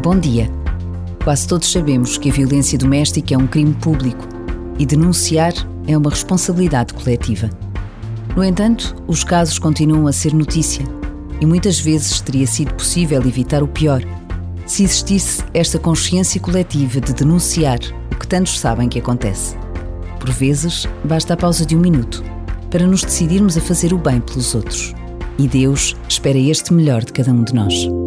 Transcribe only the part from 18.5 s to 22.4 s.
sabem que acontece. Por vezes, basta a pausa de um minuto